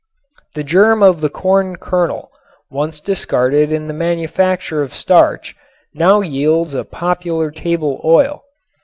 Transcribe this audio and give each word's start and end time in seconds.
The 0.55 0.63
germ 0.63 1.03
of 1.03 1.21
the 1.21 1.29
corn 1.29 1.75
kernel, 1.75 2.31
once 2.71 2.99
discarded 2.99 3.71
in 3.71 3.85
the 3.87 3.93
manufacture 3.93 4.81
of 4.81 4.95
starch, 4.95 5.55
now 5.93 6.21
yields 6.21 6.73
a 6.73 6.83
popular 6.83 7.51
table 7.51 8.01
oil. 8.03 8.41